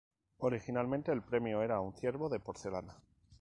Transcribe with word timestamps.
Originalmente 0.39 1.11
el 1.11 1.21
premio 1.21 1.61
era 1.61 1.79
un 1.79 1.93
ciervo 1.93 2.27
de 2.27 2.39
porcelana. 2.39 2.97